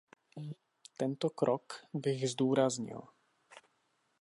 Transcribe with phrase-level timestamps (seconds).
[0.97, 3.01] Tento krok bych zdůraznil.